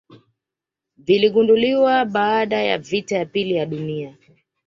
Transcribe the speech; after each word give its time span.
viligunduliwa 0.97 2.05
baada 2.05 2.63
ya 2.63 2.77
vita 2.77 3.15
ya 3.17 3.25
pili 3.25 3.55
ya 3.55 3.65
duni 3.65 4.13